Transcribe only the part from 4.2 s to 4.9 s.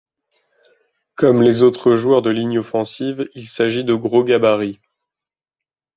gabarits.